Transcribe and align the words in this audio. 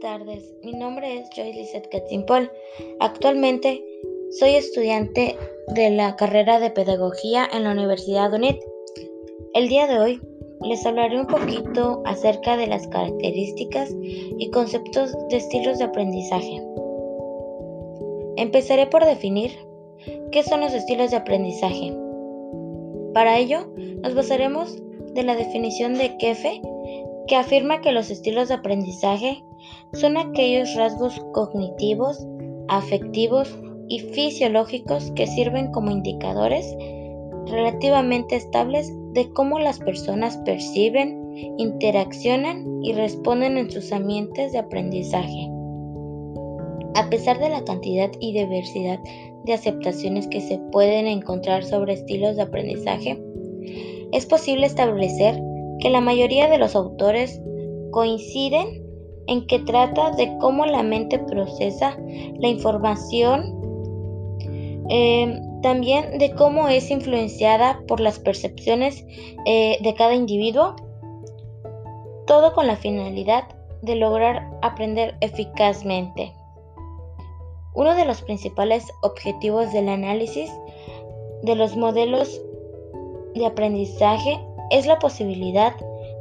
tardes, 0.00 0.54
mi 0.62 0.72
nombre 0.74 1.18
es 1.18 1.28
Joyce 1.34 1.58
Lizette 1.58 1.88
Katzimpol. 1.88 2.50
Actualmente 3.00 3.84
soy 4.38 4.50
estudiante 4.50 5.36
de 5.74 5.90
la 5.90 6.14
carrera 6.14 6.60
de 6.60 6.70
Pedagogía 6.70 7.48
en 7.52 7.64
la 7.64 7.72
Universidad 7.72 8.32
UNED. 8.32 8.56
El 9.54 9.68
día 9.68 9.88
de 9.88 9.98
hoy 9.98 10.20
les 10.60 10.86
hablaré 10.86 11.20
un 11.20 11.26
poquito 11.26 12.02
acerca 12.04 12.56
de 12.56 12.68
las 12.68 12.86
características 12.86 13.92
y 14.00 14.50
conceptos 14.50 15.12
de 15.30 15.38
estilos 15.38 15.78
de 15.78 15.84
aprendizaje. 15.84 16.62
Empezaré 18.36 18.86
por 18.86 19.04
definir 19.04 19.50
qué 20.30 20.44
son 20.44 20.60
los 20.60 20.74
estilos 20.74 21.10
de 21.10 21.16
aprendizaje. 21.16 21.92
Para 23.14 23.38
ello, 23.38 23.66
nos 24.02 24.14
basaremos 24.14 24.80
de 25.14 25.24
la 25.24 25.34
definición 25.34 25.94
de 25.94 26.16
Kefe 26.18 26.60
que 27.26 27.36
afirma 27.36 27.80
que 27.80 27.92
los 27.92 28.10
estilos 28.10 28.48
de 28.48 28.54
aprendizaje 28.54 29.44
son 29.92 30.16
aquellos 30.16 30.74
rasgos 30.74 31.20
cognitivos, 31.32 32.26
afectivos 32.68 33.58
y 33.88 34.00
fisiológicos 34.00 35.10
que 35.12 35.26
sirven 35.26 35.70
como 35.72 35.90
indicadores 35.90 36.76
relativamente 37.46 38.36
estables 38.36 38.92
de 39.12 39.30
cómo 39.32 39.58
las 39.58 39.78
personas 39.78 40.36
perciben, 40.38 41.54
interaccionan 41.58 42.82
y 42.82 42.92
responden 42.92 43.56
en 43.56 43.70
sus 43.70 43.92
ambientes 43.92 44.52
de 44.52 44.58
aprendizaje. 44.58 45.48
A 46.94 47.08
pesar 47.10 47.38
de 47.38 47.50
la 47.50 47.64
cantidad 47.64 48.10
y 48.20 48.32
diversidad 48.32 48.98
de 49.44 49.52
aceptaciones 49.52 50.26
que 50.26 50.40
se 50.40 50.58
pueden 50.72 51.06
encontrar 51.06 51.62
sobre 51.62 51.92
estilos 51.92 52.36
de 52.36 52.42
aprendizaje, 52.42 53.22
es 54.12 54.26
posible 54.26 54.66
establecer 54.66 55.40
que 55.80 55.90
la 55.90 56.00
mayoría 56.00 56.48
de 56.48 56.58
los 56.58 56.74
autores 56.74 57.40
coinciden 57.90 58.84
en 59.26 59.46
que 59.46 59.58
trata 59.60 60.12
de 60.12 60.36
cómo 60.38 60.66
la 60.66 60.82
mente 60.82 61.18
procesa 61.18 61.98
la 62.38 62.48
información, 62.48 63.54
em, 64.88 65.60
también 65.62 66.18
de 66.18 66.32
cómo 66.32 66.68
es 66.68 66.90
influenciada 66.90 67.82
por 67.88 68.00
las 68.00 68.18
percepciones 68.18 69.04
eh, 69.46 69.78
de 69.82 69.94
cada 69.94 70.14
individuo, 70.14 70.76
todo 72.26 72.52
con 72.54 72.66
la 72.66 72.76
finalidad 72.76 73.44
de 73.82 73.96
lograr 73.96 74.48
aprender 74.62 75.16
eficazmente. 75.20 76.32
Uno 77.74 77.94
de 77.94 78.04
los 78.04 78.22
principales 78.22 78.84
objetivos 79.02 79.72
del 79.72 79.88
análisis 79.88 80.50
de 81.42 81.54
los 81.54 81.76
modelos 81.76 82.40
de 83.34 83.44
aprendizaje 83.44 84.40
es 84.70 84.86
la 84.86 84.98
posibilidad 84.98 85.74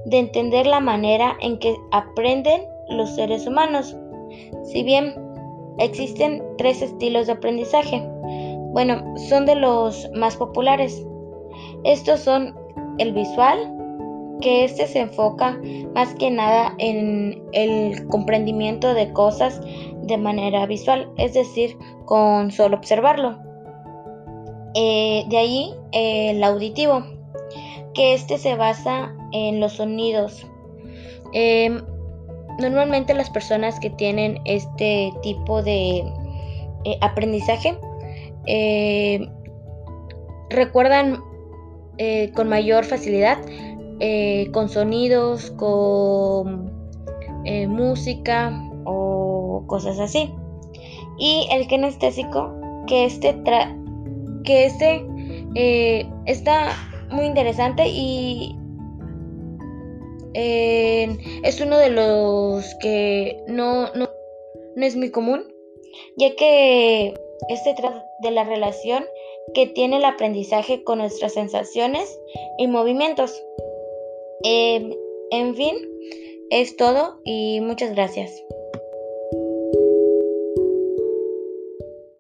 de 0.05 0.19
entender 0.19 0.67
la 0.67 0.79
manera 0.79 1.35
en 1.41 1.57
que 1.59 1.75
aprenden 1.91 2.63
los 2.89 3.15
seres 3.15 3.47
humanos. 3.47 3.95
Si 4.63 4.83
bien 4.83 5.13
existen 5.77 6.43
tres 6.57 6.81
estilos 6.81 7.27
de 7.27 7.33
aprendizaje, 7.33 8.07
bueno, 8.71 9.01
son 9.17 9.45
de 9.45 9.55
los 9.55 10.09
más 10.13 10.35
populares. 10.35 11.05
Estos 11.83 12.19
son 12.19 12.55
el 12.97 13.13
visual, 13.13 13.71
que 14.41 14.65
este 14.65 14.87
se 14.87 14.99
enfoca 14.99 15.59
más 15.93 16.13
que 16.15 16.29
nada 16.29 16.75
en 16.77 17.41
el 17.53 18.05
comprendimiento 18.07 18.93
de 18.93 19.11
cosas 19.13 19.61
de 20.03 20.17
manera 20.17 20.65
visual, 20.65 21.09
es 21.17 21.33
decir, 21.33 21.77
con 22.05 22.51
solo 22.51 22.77
observarlo. 22.77 23.37
Eh, 24.75 25.23
de 25.29 25.37
ahí 25.37 25.73
el 25.93 26.43
auditivo, 26.43 27.01
que 27.95 28.13
este 28.13 28.37
se 28.37 28.55
basa 28.55 29.15
en 29.31 29.59
los 29.59 29.73
sonidos. 29.73 30.45
Em, 31.33 31.81
normalmente 32.59 33.13
las 33.13 33.29
personas 33.29 33.79
que 33.79 33.89
tienen 33.89 34.39
este 34.45 35.11
tipo 35.23 35.63
de 35.63 36.03
eh, 36.83 36.97
aprendizaje 37.01 37.77
eh, 38.45 39.27
recuerdan 40.49 41.19
eh, 41.97 42.31
con 42.35 42.49
mayor 42.49 42.85
facilidad 42.85 43.39
con 44.51 44.67
sonidos, 44.67 45.51
con 45.51 46.69
música 47.69 48.51
o 48.83 49.63
cosas 49.67 49.99
así. 49.99 50.33
Y 51.17 51.47
el 51.49 51.65
kinestésico, 51.67 52.53
que 52.87 53.05
este, 53.05 53.41
que 54.43 54.65
este 54.65 55.05
está 56.25 56.73
muy 57.15 57.25
interesante 57.25 57.87
y 57.87 58.55
es 61.43 61.61
uno 61.61 61.77
de 61.77 61.89
los 61.89 62.65
que 62.81 63.41
no, 63.47 63.93
no, 63.93 64.09
no 64.75 64.85
es 64.85 64.95
muy 64.95 65.09
común, 65.11 65.43
ya 66.17 66.35
que 66.35 67.13
este 67.49 67.73
trata 67.75 68.05
de 68.21 68.31
la 68.31 68.43
relación 68.43 69.05
que 69.53 69.67
tiene 69.67 69.97
el 69.97 70.05
aprendizaje 70.05 70.83
con 70.83 70.99
nuestras 70.99 71.33
sensaciones 71.33 72.19
y 72.57 72.67
movimientos. 72.67 73.41
Em, 74.43 74.91
en 75.31 75.55
fin, 75.55 75.75
es 76.49 76.75
todo 76.75 77.19
y 77.23 77.61
muchas 77.61 77.93
gracias. 77.93 78.31